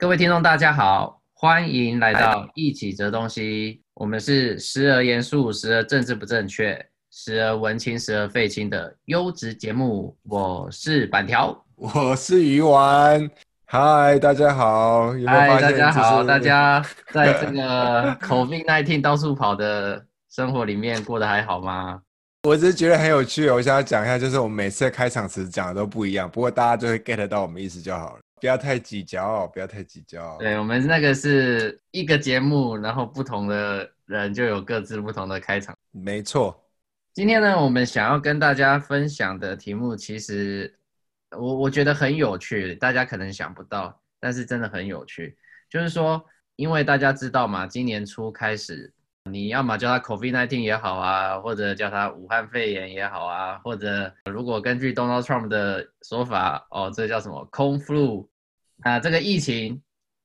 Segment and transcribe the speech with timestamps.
[0.00, 3.82] 各位听众，大家好，欢迎来到一起折东西。
[3.94, 10.16] 我们是时而严肃，时而政治不正确，时而文青，时而废青的优质节目。
[10.22, 13.28] 我是板条，我是鱼丸。
[13.64, 15.10] 嗨，大家好。
[15.26, 16.22] 嗨，大家好。
[16.22, 16.80] 大家
[17.10, 22.00] 在这个 COVID-19 到处跑的生活里面过得还好吗？
[22.44, 28.20] 我只是觉得很有趣，我想要讲一下，就是我们每次的开场词讲的都不一样，不过大家就会 get 到我们意思就好了。
[28.40, 30.36] 不要太计较，不要太计较。
[30.38, 35.76] 对，我们那个是一个节目，然后不同的人就有各自不同的开场。
[35.90, 36.64] 没错。
[37.12, 40.72] 今天呢，我们想要跟大家分享的题目，其实
[41.30, 45.36] 我我觉得很有趣，大家可能想不到，但是真的很有趣。
[45.68, 46.24] 就是说，
[46.56, 48.92] 因为大家知道嘛，今年初开始，
[49.32, 58.28] 你要么叫它 COVID-19 也好啊，或者叫它武汉肺炎也好啊，或者如果根据 Donald Trump 的说法，哦，这叫什么空 flu？
[58.76, 59.82] 那这个疫情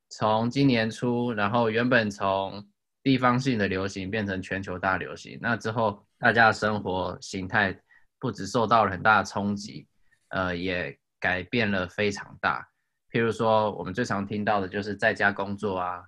[0.10, 2.66] 从今年初，然后原本从
[3.02, 7.78] 地方性的流行变成全球大流行，那之后大家的生活形态
[8.20, 9.88] 不止受到了很大的冲击，
[10.30, 12.68] 呃，也改变了非常大。
[13.12, 16.04] 譬如说，我们最常听到的就是在家工作啊，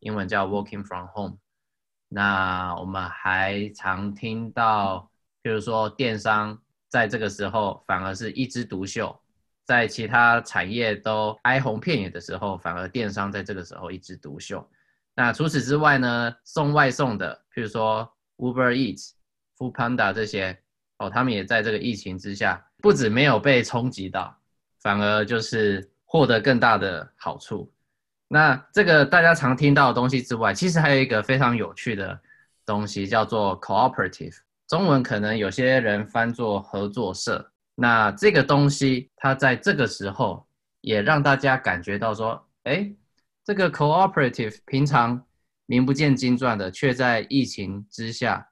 [0.00, 1.36] 英文叫 working from home。
[2.14, 5.10] 那我们还常听到，
[5.42, 9.18] 譬如说电商在这个时候反而是一枝独秀，
[9.64, 14.68] 在其他产业都哀鸿遍野的时候，反而电商在这个时候一枝独秀。
[15.14, 19.12] 那除此之外呢，送外送的，譬如说 Uber Eats、
[19.56, 20.58] Foodpanda 这些，
[20.98, 24.36] 哦，他们也在这个疫情之下，不止没有被冲击到，
[24.82, 27.72] 反而就是获得更大的好处。
[28.32, 32.18] 那这个大家常听到的东西之外，其实还有一个非常有趣的
[32.64, 34.34] 东西，叫做 cooperative，
[34.66, 37.52] 中文可能有些人翻作合作社。
[37.74, 40.46] 那这个东西，它在这个时候
[40.80, 42.90] 也让大家感觉到说，哎，
[43.44, 45.22] 这个 cooperative 平常
[45.66, 48.48] 名不见经传的，却在疫情之下，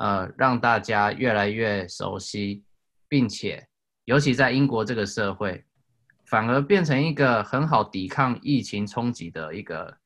[0.00, 2.64] 呃，让大家越来越熟悉，
[3.08, 3.64] 并且
[4.06, 5.64] 尤其在英国这个社会。
[6.34, 9.96] 反而变成一个很好抵抗疫情冲击的一个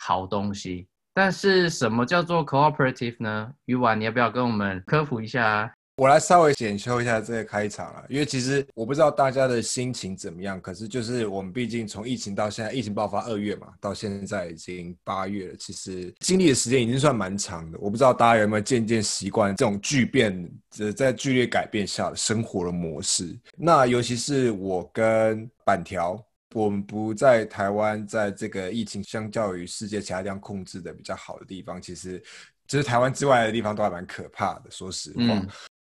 [0.00, 0.88] 好东西。
[1.14, 3.52] 但是什么叫做 cooperative 呢？
[3.66, 5.72] 鱼丸，你要不要跟我们科普一下？
[5.96, 17.78] 我来稍微检修一下这个开场啊，因为其实我不知道大家的心情怎么样，可是就是我们毕竟从疫情到现在，疫情爆发二月嘛，到现在已经八月了，其实经历的时间已经算蛮长的。
[17.80, 20.46] 我不知道大家有没有渐渐习惯这种巨变，
[20.94, 23.34] 在剧烈改变下的生活的模式。
[23.56, 32.22] 那尤其是我跟板条，我们不在台湾，在这个疫情相较于世界其他地方控制的比较好的地方，其实
[32.68, 34.70] 就是台湾之外的地方都还蛮可怕的。
[34.70, 35.42] 说实话。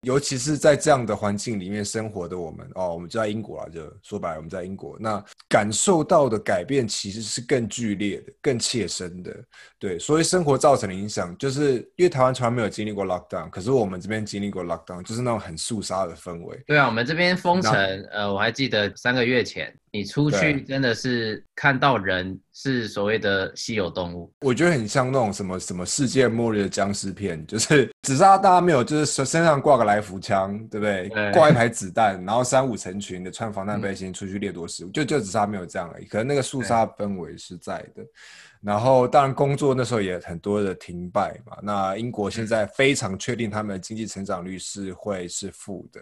[0.05, 9.35] 尤其是在这样的环境里面生活的我们哦，我们就在英国啊，就说白了，我们在英国，那感受到的改变其实是更剧烈的、更切身的。
[9.79, 16.63] 对，所以生活造成的影响，就是因为台湾从来没有经历过 lockdown，可是我们这边经历过 lockdown，就是那种很肃杀的氛围。
[16.67, 17.73] 对啊，我们这边封城，
[18.13, 19.75] 呃，我还记得三个月前。
[19.95, 31.09] 你出去真的是看到人是所谓的稀有动物，我觉得很像那种什么什么世界末日的僵尸片，就是只是大家没有，就是身上挂个来福枪，对不对？
[31.11, 36.07] 对，挂一排子弹，然后三五成群的穿防弹背心出去掠夺食物，嗯、就就只是他没有这样而已。
[36.07, 38.05] 可能那个肃杀氛围是在的，
[38.61, 41.57] 然后当然工作那时候也很多的停摆嘛。
[41.63, 46.01] 那英国现在非常确定他们的经济成长率是会是负的。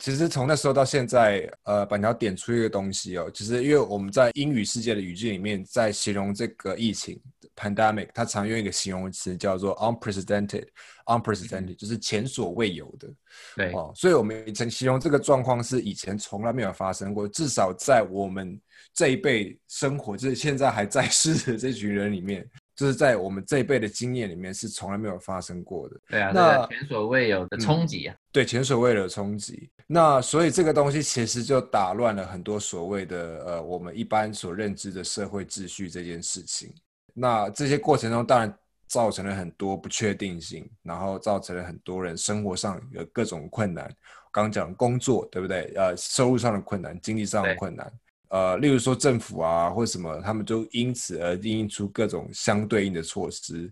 [0.00, 7.20] 其实从那时候到现在，呃，板桥点出一个东西哦，其实因为我们在英语世界的语境里面，在形容这个疫情
[7.54, 13.08] pandemic，它常用一个形容词叫做 unprecedented，unprecedented 就是前所未有的。
[13.54, 18.58] 对哦，所以我们曾形容这个状况是以前从来没有发生过，至少在我们
[18.94, 22.48] 这一辈生活，就是现在还在世的这群人里面。
[22.80, 26.00] 就是在我们这一辈的经验里面是从来没有发生过的。
[26.08, 28.16] 对啊，那前所未有的冲击啊！
[28.32, 29.68] 对，前所未有的冲击。
[29.86, 36.72] 那所以这个东西其实就打乱了很多所谓的呃我们一般所认知的社会秩序这件事情。
[37.12, 43.94] 那这些过程中当然造成了很多不确定性，然后造成了很多人生活上有各种困难。
[44.32, 45.70] 刚讲工作对不对？
[45.76, 47.92] 呃，收入上的困难，经济上的困难。
[48.30, 53.70] 呃，例如说政府啊，或什么，他们就因此而定义出各种相对应的措施。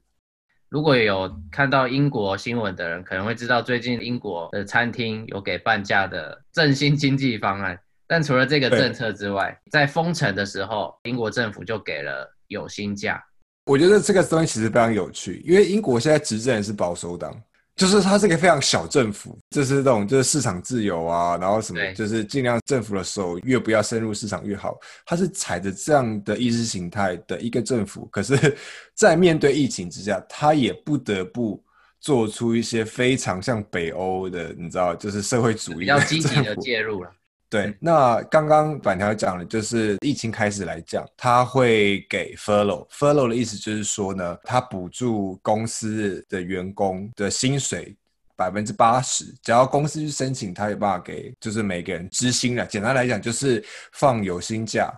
[0.69, 7.78] 如果有看到英国新闻的人，可能会知道最近英国的餐厅有给半价的振兴经济方案。
[8.06, 13.22] 但除了这个政策之外，在封城的时候，英国政府就给了有薪假。
[13.66, 17.34] 我觉得这个东西其实非常有趣，因为英国现在执政是保守党。
[17.78, 24.76] 就是它是一个非常小政府，就是这种就是市场自由啊，然后什么就是尽量政府的手越不要深入市场越好。
[25.06, 28.56] 它是踩着这样的意识形态的一个政府，可是，
[28.94, 31.62] 在面对疫情之下，它也不得不
[32.00, 37.10] 做出一些非常像北欧的，你知道，就是社会主义的比较积极的介入了。
[37.50, 47.96] 对，那刚刚板条讲的，就是疫情开始来讲，他会给 furlough，furlough 的意思就是说呢，他补助公司的员工的薪水
[48.36, 52.66] 百分之八十，只要公司去申请，他有办法给，就是每个人支薪了。
[52.66, 54.92] 简单来讲，就是放有薪假。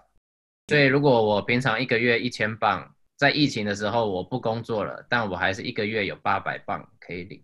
[0.67, 2.85] 对，如果我平常一个月一千镑，
[3.17, 7.41] 在疫情的时候我不工作了，但我还是一个月有八百镑可以领。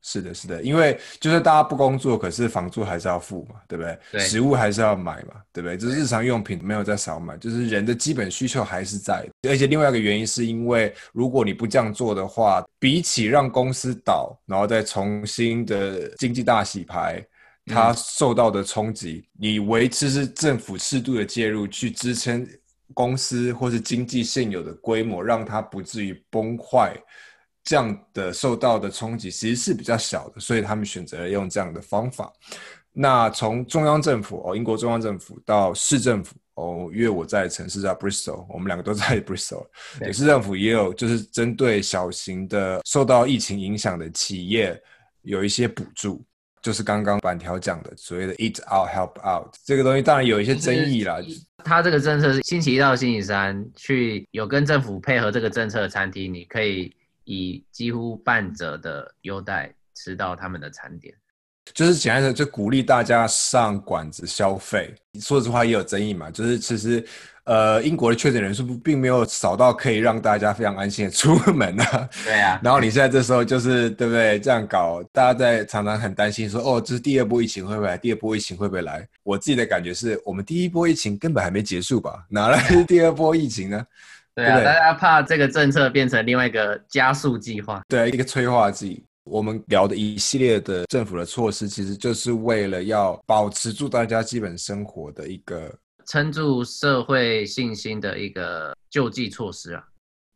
[0.00, 3.98] 是的，是的，因为就是大家不工作，可是房租还是要付嘛，对不对？
[4.12, 5.76] 对，食物还是要买嘛，对不对？
[5.76, 9.28] 就是日常用品没有再少买，就是人的基本需求还是在。
[9.48, 17.22] 而且另外一个原因是因为，如果你不这样做的话，比起让公司倒，然后再重新的经济大洗牌，
[17.66, 22.46] 它受到的冲击，嗯、你维持是政府适度的介入去支撑
[22.94, 26.96] 公司或是经济现有的规模，让它不至于崩坏。
[27.68, 32.32] 这样的受到的冲击其实是比较小的，所以他们选择了用这样的方法。
[32.94, 39.66] 那从中央政府哦，英国中央政府到市政府哦，因为我在城市叫 Bristol，我们两个都在 Bristol，
[39.98, 44.82] 对，市政府也有就是针对小型的受到疫情影响的企业
[45.20, 46.24] 有一些补助，
[46.62, 51.18] 就是刚刚板条讲的所谓的 Eat Out Help Out 这个东西，当然有一些争议啦。
[51.58, 56.90] 他这个政策是星期一到星期三去有跟政府配合这个政策的餐厅，你可以。
[57.28, 61.14] 以几乎半折的优待吃到他们的餐点，
[61.74, 64.94] 就是简单的就鼓励大家上馆子消费。
[65.20, 67.04] 说实话也有争议嘛，就是其实
[67.44, 72.08] 呃英国的确诊人数并没有少到可以让大家非常安心的出门啊。
[72.24, 74.40] 对啊，然后你现在这时候就是对不对？
[74.40, 77.98] 这样搞，大家在常常很担心说哦，这是第二波疫情会不会来？
[77.98, 79.06] 第二波疫情会不会来？
[79.22, 82.24] 我自己的感觉是我们第一波疫情根本还没结束吧？
[82.30, 83.86] 哪来的第二波疫情呢？
[84.38, 89.04] 对啊，对大家怕这个政策变成另外一个加速计划，对，一个催化剂。
[89.24, 95.74] 我们聊的一系列的政府的措施，其实就是为了要保持住大家基本生活的一个
[96.06, 99.82] 撑住社会信心的一个救济措施啊。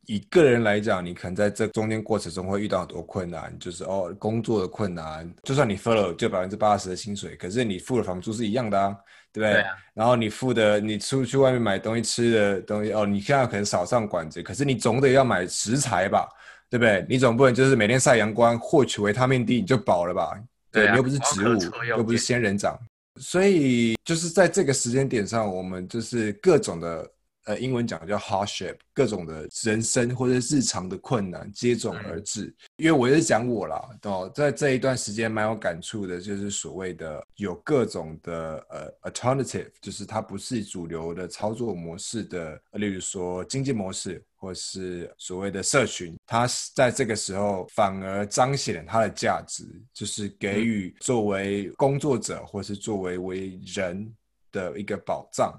[0.07, 8.97] 以个人来讲，你可能在这中间过程中会遇到很多困难，就是哦，工作的困难，就算你付了就百分之八十的薪水，可是你付的房租是一样的啊。
[9.33, 9.53] 对不对？
[9.53, 16.29] 对啊、然后你付的，你出去外面买东西吃的东西，哦，你现在可能少上馆子，可是你总得要买食材吧，
[16.69, 17.05] 对不对？
[17.09, 20.39] 你总不能就是每天晒阳光获取维他命 D 你就饱了吧？
[20.71, 22.79] 对，对啊、你又不是植物，又不是仙人掌，
[23.21, 27.11] 所以就是在这个时间点上，我们就是各种的。
[27.45, 32.45] 呃，英文讲叫 hardship，各种的人生或者日常的困难接踵而至。
[32.45, 54.15] 嗯、因为我也是讲我啦，哦，在这一段时间蛮有感触的，就是所谓的有各种的呃 alternative，就是它不是主流的操作模式的，例如说经济模式，或是所谓的社群，它在这个时候反而彰显了它的价值，就是给予作为工作者或是作为为人
[54.53, 55.53] 的一个保障。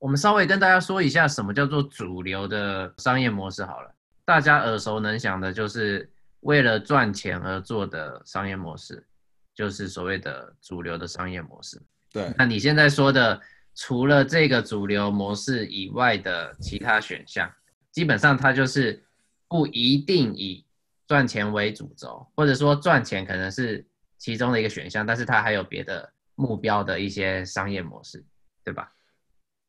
[0.00, 3.94] 我们稍微跟大家说一下，什么叫做主流的商业模式好了。
[4.24, 6.10] 大家耳熟能详的，就是
[6.40, 9.06] 为了赚钱而做的商业模式，
[9.54, 11.78] 就是所谓的主流的商业模式。
[12.10, 12.32] 对。
[12.38, 13.38] 那你现在说的，
[13.74, 17.52] 除了这个主流模式以外的其他选项，
[17.92, 19.04] 基本上它就是
[19.48, 20.64] 不一定以
[21.06, 23.84] 赚钱为主轴，或者说赚钱可能是
[24.16, 28.24] 其中的一个选项，但是它还有别的目标的一些商业模式，
[28.64, 28.90] 对吧？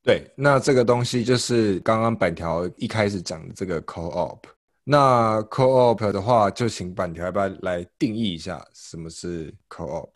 [0.03, 4.39] 对，那这个东西就是刚刚板条一开始讲的这个 co-op。
[4.83, 10.09] 那 co-op 的话，就请板条要不要来定义一下什么是 co-op？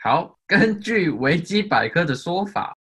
[0.00, 2.76] 好，根据维基百科的说法，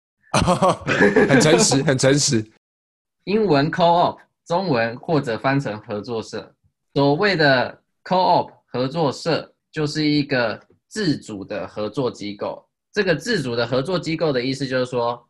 [1.29, 2.43] 很诚实，很诚实。
[3.25, 4.17] 英文 co-op，
[4.47, 6.51] 中文或者翻成合作社。
[6.95, 12.67] 所谓的 co-op 合作社，就是一个自主的合作机构。
[12.91, 15.23] 这个自主的合作机构的意思就是说，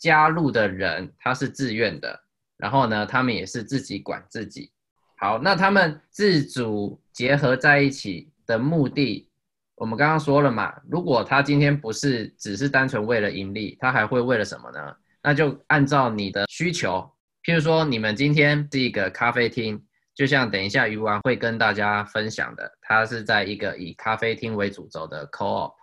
[0.00, 2.18] 加入的人他是自愿的，
[2.56, 4.72] 然后呢，他们也是自己管自己。
[5.16, 9.28] 好，那他们自主结合在一起的目的，
[9.74, 14.96] 我们刚刚说了嘛，如果他今天不是只是单纯为了盈利，他还会为了什么呢？
[15.22, 17.06] 那就按照你的需求，
[17.44, 25.74] 譬如说你们今天是一个咖啡厅，就像等一下鱼丸会跟大家分享的，它是在一个以咖啡厅为主轴的 co-op。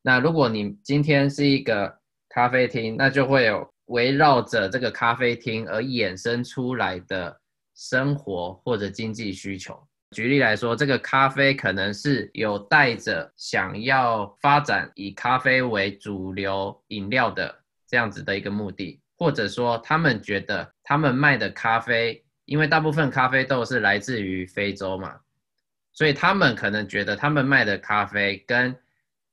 [0.00, 1.98] 那如果你今天是一个
[2.34, 7.38] 咖啡厅，那就会有围绕着这个咖啡厅而衍生出来的
[7.74, 9.78] 生活或者经济需求。
[10.12, 17.54] 举例来说，这个咖啡可能是有带着想要发展以咖啡为主流饮料的
[17.86, 25.16] 这样子的一个目的，或者说他们觉得他们卖的咖啡，因为大部分咖啡豆是来自于非洲嘛，
[25.92, 28.74] 所以他们可能觉得他们卖的咖啡跟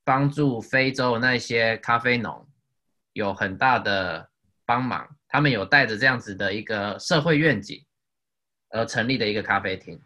[0.04, 2.46] 帮助非洲那些咖啡农
[3.14, 4.30] 有很大的
[4.66, 7.86] 帮忙，他们有带着这样子的一个社会愿景
[8.70, 10.00] 而成立的一个咖啡厅。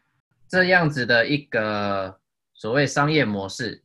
[0.47, 2.19] 这样子的一个
[2.53, 3.83] 所谓商业模式，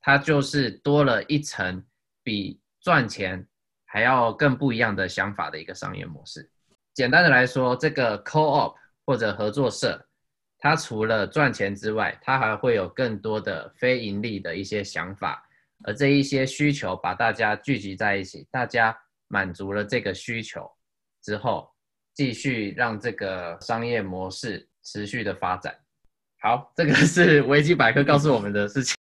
[0.00, 1.84] 它就是多了一层
[2.22, 3.46] 比赚钱
[3.86, 6.50] 还要更不一样的想法的一个商业模式。
[6.92, 8.74] 简单的来说，这个 co-op
[9.06, 10.06] 或者合作社，
[10.58, 15.48] 它除了赚钱之外，它还会有更多的非盈利的一些想法，
[15.84, 18.96] 而这一些需求把大家聚集在一起，大家
[19.28, 20.70] 满足了这个需求
[21.22, 21.70] 之后，
[22.14, 25.74] 继续让这个商业模式持续的发展。
[26.40, 28.94] 好，这个是 维基百科告诉我们的事情。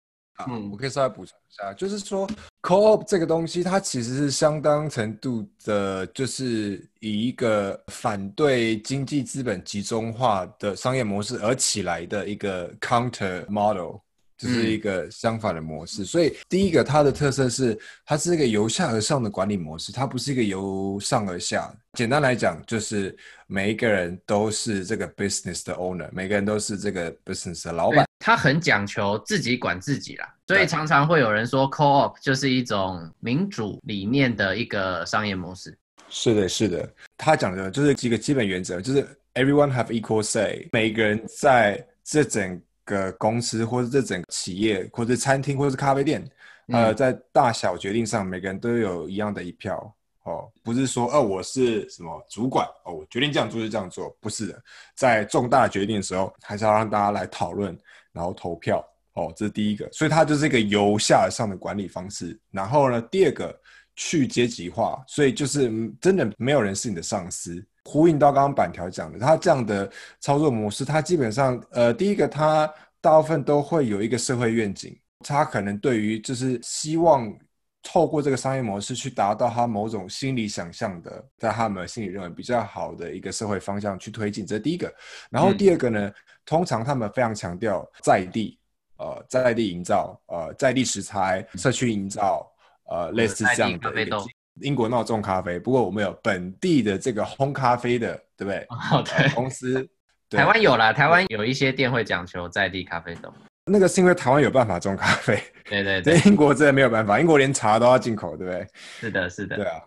[0.48, 2.30] 嗯，我可以稍微补充一下，就是说
[2.62, 13.96] ，co-op 这个东西，它其实是相当程度的，就是以一个反对经济资本集中化的商业模式而起来的一个 counter model。
[14.38, 21.74] 这是一个相反的模式，嗯、所以第一个它的特色是，它是一个由下而上的管理模式，它不是一个由上而下。
[21.94, 23.18] 简单来讲，就是
[23.48, 28.06] 每一个人都是这个 business 的 owner，每个人都是这个 business 的老板。
[28.20, 35.76] 他很讲求自己管自己啦，所以常常会有人说 co-op 就是一种民主理念的一个商业模式。
[36.10, 39.04] 是的，是的，他讲的就是几个基本原则，就是
[39.34, 42.62] everyone have equal say，每个人在这整。
[42.88, 46.24] 个公司或者这整个企业，或者餐厅，或者是咖啡店，
[46.70, 54.64] 嗯、呃，在大小决定上，每个人都有一样的一票哦，不是说哦，我是什么主管哦，我决定这样做就这样做，不是的，
[54.96, 57.78] 在重大决定的时候，还是要让大家来讨论，
[58.14, 62.40] 然后投票哦，这是第一个，所以它就是一个由下而上的管理方式。
[62.52, 63.54] 然后呢，第二个
[63.96, 67.64] 去阶级化，所以就是真的没有人是你的上司。
[67.90, 69.90] 呼应到刚刚板条讲的，他这样的
[70.20, 77.34] 操作模式，他基本上，呃，第一个，他大部分都会有一个社会愿景，他可能对于就是希望
[77.82, 84.94] 透过这个商业模式去达到他某种心理想象的，在他们心里认为比较好的一个社会方向去推进，这是第一个。
[85.30, 86.14] 然后第二个呢，嗯、
[86.46, 88.60] 通常他们非常强调在地，
[88.98, 92.46] 呃，在地营造，呃，在地食材，社区营造，
[92.90, 94.18] 呃，类似这样的一个。
[94.62, 98.66] 英国闹种咖啡，不过我们有本地的这个烘咖啡的，对不对？
[98.70, 99.88] 哦，对，呃、公司。
[100.30, 103.34] 台湾有啦，台湾有一些店会讲求在地咖啡豆。
[103.70, 106.18] 那个是因为台湾有办法种咖啡，对对对。
[106.18, 108.68] 在英国真的没有办法，英国连茶都要进口，对不对？
[109.00, 109.56] 是的，是的。
[109.56, 109.80] 对啊，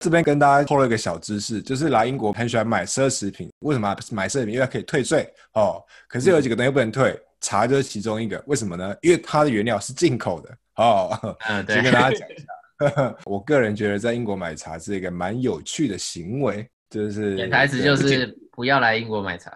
[0.00, 3.50] 这边跟大家透露一个小知识，就是来英国很喜欢买奢侈品。
[3.60, 4.54] 为什么买奢侈品？
[4.54, 5.82] 因为可以退税哦。
[6.08, 8.42] 可是有几个东西不能退，嗯、茶就是其中一个。
[8.46, 8.96] 为什么呢？
[9.02, 11.36] 因为它的原料是进口的哦。
[11.48, 11.76] 嗯，对。
[11.76, 12.44] 先跟大家讲一下。
[13.24, 19.52] 我个人觉得在英国买茶是一个蛮有趣的行为，就是潜台词就是不要来英国买茶，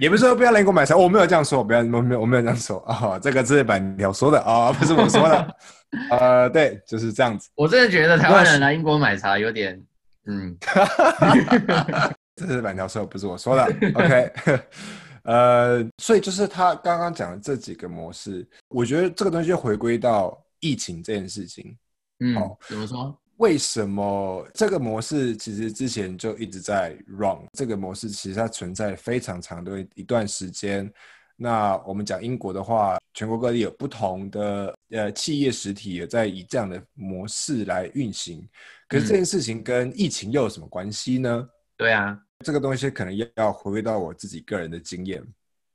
[0.00, 5.56] 也不是说不要来英国买茶，我没有这样说，不要，我没有，我没有这样说啊、哦，这个是板条说的啊、哦，不是我说的，
[6.10, 7.48] 呃，对，就是这样子。
[7.54, 9.82] 我真的觉得台湾人来英国买茶有点，
[10.26, 10.56] 嗯，
[12.36, 13.64] 这是板条说，不是我说的
[13.94, 14.32] ，OK，
[15.24, 21.76] 呃，所以就是他刚刚讲的这几个模式，我觉得这个东西就回归到疫情这件事情。
[22.20, 22.34] 嗯，
[22.68, 23.16] 怎么说？
[23.36, 27.38] 为什么这个模式其实之前就一直在 run？
[27.52, 30.92] 这个模式其实它存在非常长的一段时间。
[31.36, 38.44] 那我们讲英国的话，全国各地有不同的呃企业实体也在以这样的模式来运行。
[38.88, 41.30] 可是这件事情跟疫情又有什么关系呢？
[41.30, 45.24] 嗯、对啊，这个东西可能要回归到我自己个人的经验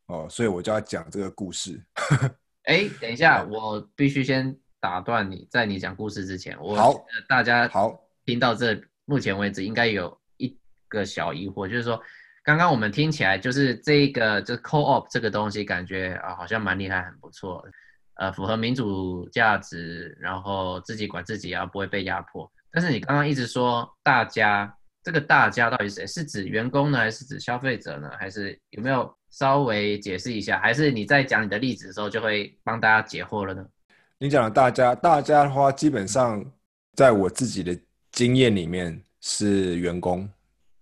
[0.07, 1.81] 哦，所以我就要讲这个故事。
[2.67, 4.53] 哎，等一下，我必须先。
[4.83, 6.77] 打断你，在你讲故事之前，我
[7.25, 10.53] 大家好听到这目前为止应该有一
[10.89, 11.97] 个小疑惑，就是说，
[12.43, 17.65] 刚刚我们听起来就是这一个就是 co-op 这个东西，感觉啊好像蛮厉害，很不错，
[18.15, 22.51] 呃，符合民主价值，然后自己管自己啊，不会被压迫。
[22.69, 26.07] 但是你刚刚一直说大家，这个大家到底是谁？
[26.07, 28.11] 是指员工呢，还是指消费者呢？
[28.19, 30.59] 还是有没有稍微解释一下？
[30.59, 33.65] 还是你在讲你的例子的时候就会帮大家解惑了呢？
[34.23, 36.41] 你讲的大家，大家的话，基本上
[36.95, 37.77] 在我自己的
[38.13, 40.25] 经验里面是员工。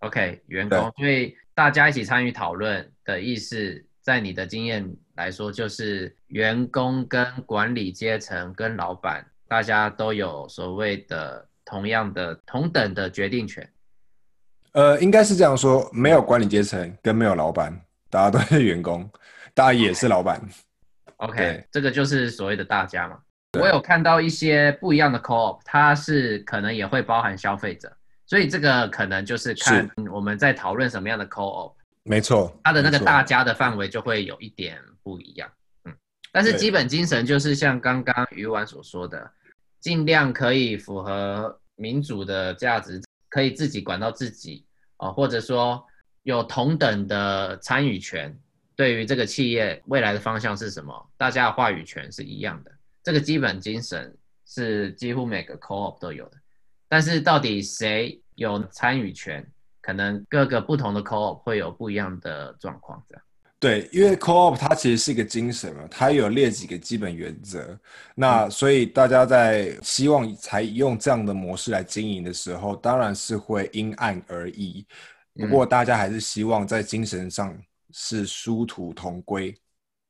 [0.01, 13.67] OK，员工，所以大家一起参与讨论的意思，在你的经验来说，就是员工跟管理阶层跟老板，大家都有所谓的同样的同等的决定权。
[14.73, 17.75] 呃，应该是这样说，没有管理阶层跟没有老板，
[18.07, 19.09] 大家都是员工。
[19.55, 20.39] 大家也是老板。
[21.15, 23.17] OK，这个就是所谓的大家嘛。
[23.59, 27.91] 我有看到一些不一样的 Co-op，它是可能也会包含消费者，
[28.25, 31.73] 所以这个可能就是看我们在讨论什么样的 Co-op。
[32.03, 35.51] 没错，它的那个大家的范围就会有一点不一样。
[35.83, 35.93] 嗯，
[36.31, 39.29] 但是基本精神就是像刚刚鱼丸所说的，
[39.81, 44.65] 尽量可以符合民主的价值，可以自己管到自己
[44.95, 45.85] 啊，或者说
[46.23, 48.33] 有同等的参与权，
[48.77, 52.71] 对于这个企业未来的方向是什么，大家的话语权是一样的。
[53.03, 54.15] 这个基本精神
[54.45, 56.37] 是几乎每个 co-op 都有的，
[56.87, 59.45] 但是到底谁有参与权，
[59.81, 63.03] 可能各个不同的 co-op 会有不一样的状况。
[63.09, 63.23] 这样
[63.59, 67.79] 对，因为 co-op 它其实是一个精神嘛，它有列几个基本原则。
[68.15, 74.85] 那所以大家在希望采用这样的模式来经营的时候，当然是会因案而异。
[75.35, 77.55] 不过大家还是希望在精神上
[77.91, 79.51] 是殊途同归。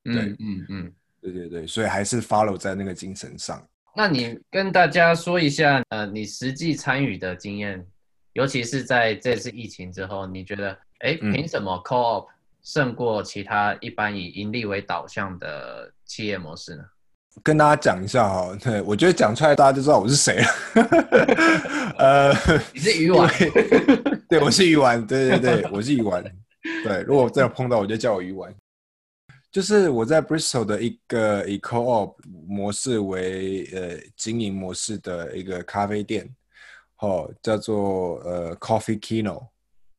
[0.04, 0.66] 对，嗯嗯。
[0.70, 3.62] 嗯对对对，所以还是 follow 在那个精神上。
[3.96, 7.86] 那你跟大家说一下，呃，你实际参与的经验，
[8.34, 12.28] 尤其是在这次疫情之后，你觉得，哎，凭什么 Co-op
[12.64, 16.84] 胜过其他一般以盈利为导向的企业模式呢？
[17.44, 20.48] 跟大家讲一下哈， 对，我觉得讲出来大家就知道我是谁了。
[21.98, 22.34] 呃，
[22.74, 23.30] 你是鱼丸，
[24.28, 26.24] 对，我是鱼丸，对对对，我是鱼丸。
[26.84, 28.54] 对，如果真的碰到，我就叫我鱼丸。
[29.52, 32.16] 就是我在 Bristol 的一个以 Co-op
[32.48, 36.34] 模式为呃经营模式的一个咖啡店，
[37.00, 39.50] 哦，叫做呃 Coffee Kino，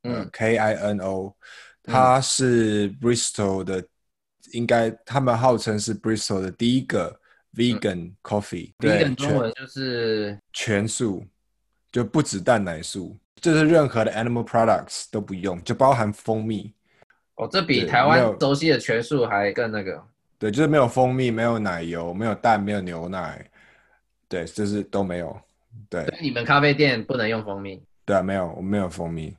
[0.01, 1.35] 嗯，K I N O，
[1.83, 3.87] 它是 Bristol 的，嗯、
[4.53, 7.19] 应该他们号称是 Bristol 的第一个
[7.53, 11.23] Vegan Coffee，嗯、对，Vegan 中文就是全素，
[11.91, 16.73] 就不止蛋奶素，就是任何的 Animal Products 都不用，就包含蜂蜜。
[17.43, 20.01] 哦，这比台湾熟悉的全素还更那个。
[20.39, 23.45] 对，就是没有蜂蜜，没有奶油，没有蛋，没有牛奶，
[24.27, 25.35] 对，就是都没有。
[25.89, 27.81] 对，你们咖啡店不能用蜂蜜？
[28.05, 29.35] 对啊，没有，我没有蜂蜜。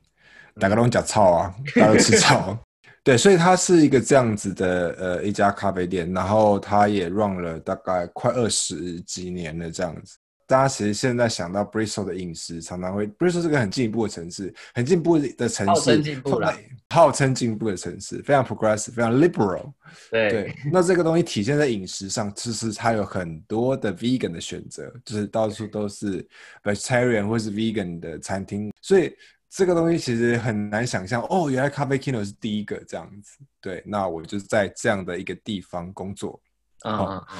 [0.59, 2.57] 大家都讲草啊，大家都吃草。
[3.03, 10.17] 对，所以它是一个这样子的呃一家咖啡店，然后它也 run 了大概快二十几年了这样子。
[10.47, 16.57] 大家其实现在想到 Bristol 的饮食，常常会 Bristol 是个很进步的城市，很进步的城市，号称进步了，
[16.89, 19.73] 号称进步的城市，非常 progressive，非常 liberal。
[20.11, 26.27] 对，对，那这个东西体现在饮食上，其实它有很多的 vegan 的选择，就是到处都是
[26.63, 29.15] vegetarian 或是 vegan 的餐厅，所以
[29.49, 33.37] 这个东西其实很难想象哦，原来咖啡 Kino 是第一个这样子。
[33.61, 36.39] 对，那我就是在这样的一个地方工作。
[36.83, 37.37] 嗯嗯嗯。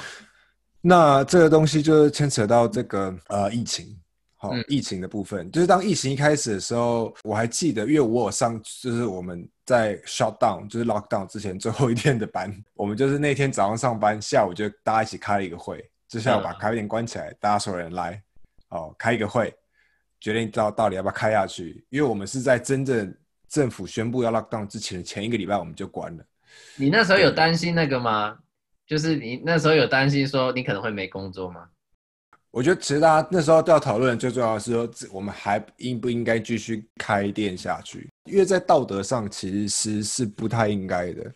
[0.88, 4.00] 那这个东西就是牵扯到这个呃疫情，
[4.36, 18.22] 好、疫情的部分，就是当疫情一开始的时候，我还记得，因为我有上就是我们在 shut down 就是 lock down 之前最后一天的班， 我们就是那天早上上班，下午就大家一起开了一个会，就下午把咖啡店关起来，嗯、大家所有人来，
[18.70, 19.52] 哦开一个会，
[20.20, 23.12] 决定到到底要不要开下去，因为我们是在真正
[23.50, 26.24] 政府宣布要 lock down 之前的前一个礼拜我们就关了。
[26.76, 28.38] 你那时候有担心那个吗？
[28.88, 31.68] 就是你那时候有担心说你可能会没工作吗？
[32.52, 38.08] 我觉得其实大家那时候都要讨论，最重要的是说我们还应不应该继续开店下去？
[38.32, 41.30] 因为在道德上其实是不太应该的。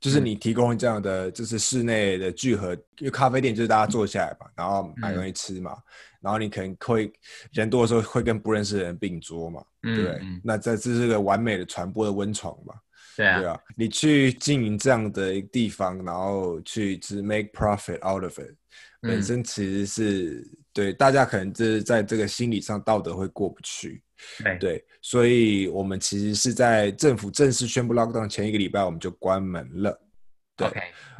[0.00, 5.76] 就是你提供这样的就是室内的聚合，因为咖啡店就是大家坐下来嘛，然后买东西吃嘛，
[6.20, 7.12] 然后你可能会
[7.52, 10.20] 人多的时候会跟不认识的人并桌嘛，对？
[10.42, 12.74] 那这这是个完美的传播的温床嘛。
[13.16, 18.50] 对啊，对啊，你去经营这样的一个地方，然后去只 make profit out of it，
[19.02, 24.02] 嗯、本身其实是对大家可能就是在这个心理上道德会过不去。
[24.42, 30.00] 对，对，所以我们其实是在政府正式宣布 lockdown 前一个礼拜，我们就关门了。
[30.56, 30.68] 对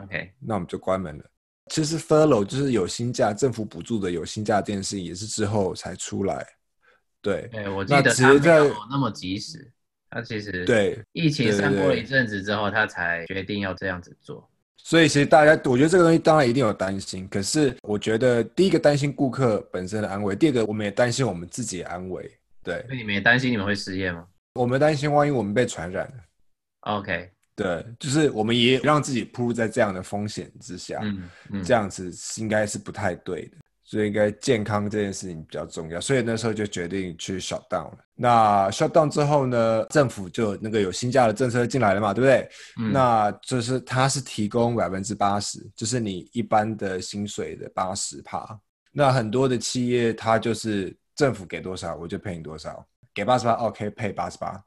[0.00, 1.24] ，OK 那我们就关门了。
[1.70, 6.46] 其实 furlough 就是有薪假，政府补助的有薪假这件事情也是之后才出来。
[7.20, 9.72] 对，对我记得他没有那么及时。
[10.14, 14.48] 他其实对疫情散播了一阵子之后，他才决定要这样子做。
[14.76, 17.26] 所以其实大家，我觉得这个东西当然一定有担心。
[17.28, 22.30] 可是我觉得第一个担心顾客本身的安危，第二个我们也担心我们自己的安危。
[22.62, 24.24] 对，那你们也担心你们会失业吗？
[24.54, 26.14] 我们担心万一我们被传染了。
[26.82, 31.00] OK，对，就是我们也让自己暴露在这样的风险之下。
[31.02, 33.56] 嗯，嗯，这样子应该是不太对的。
[33.94, 37.98] 所以应该健康这件事情比较重要，所以那时候就决定去 shut down 了。
[38.16, 42.48] 那 shut down 之后呢，政府就那个有新加的政策进来了嘛，对不对？
[42.80, 42.92] 嗯。
[42.92, 48.44] 那就是它是提供百分之八十，就是你一般的薪水的八十趴。
[48.90, 54.60] 那很多的企业它就是政府给多少我就赔你多少，给八十八 OK 赔八十八。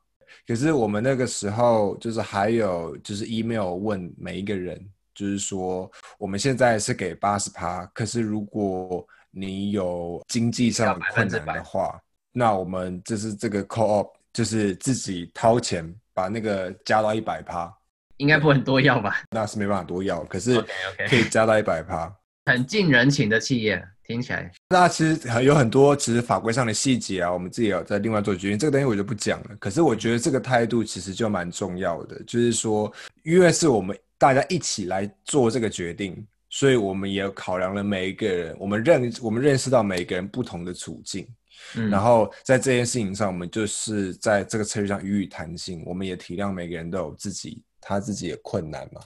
[0.48, 4.80] 可是我们那个时候就是还有就是 email 问每一个人，
[5.17, 11.99] 就是说我们现在是给八十趴，可是如果你有经济上的困难的话，
[12.32, 17.75] 那我们就是这个 co-op 就是自己掏钱把那个加到一百趴，
[18.17, 19.23] 应该不很多要吧？
[19.32, 20.63] 那是没办法多要，可是
[21.10, 23.84] 可以加到一百趴，很近人情的企业。
[24.08, 28.58] 听起来，那其实有很多其实法规上的细节啊，我们自己有在另外做决定。
[28.58, 29.49] 这个东西我就不讲了。
[29.60, 32.89] 可是我觉得这个态度其实就蛮重要的，就是说，
[33.23, 41.27] 因为是我们大家一起来做这个决定，所以我们也考量了每一个人，我们认我们认识到每一个人不同的处境，
[41.75, 49.01] 嗯，然后在这件事情上，我们就是在这个策略上予以弹性，我们也体谅每个人都有自己他自己的困难嘛，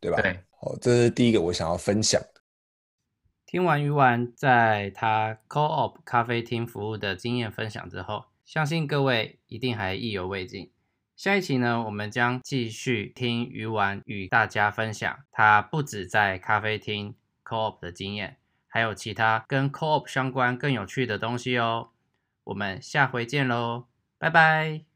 [0.00, 0.20] 对吧？
[0.20, 2.42] 对，好，这是第一个我想要分享的。
[3.46, 10.71] 听完鱼丸在他 Co-op 咖啡厅服务的经验分享之后，相信各位一定还意犹未尽。
[11.22, 21.90] 下一期呢，我们将继续听鱼丸与大家分享他不止在咖啡厅 Co-op 的经验，还有其他跟 Co-op 相关更有趣的东西哦。
[22.42, 23.86] 我们下回见喽，
[24.18, 24.91] 拜拜。